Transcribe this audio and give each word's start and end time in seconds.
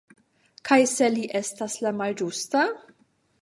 Kaj 0.69 0.77
se 0.93 1.09
li 1.17 1.25
estas 1.41 1.77
la 1.87 1.93
malĝusta? 2.01 2.65